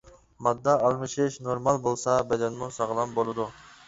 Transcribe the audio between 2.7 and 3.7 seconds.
ساغلام بولىدۇ.